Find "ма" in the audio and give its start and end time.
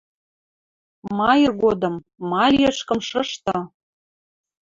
1.17-1.31, 2.29-2.45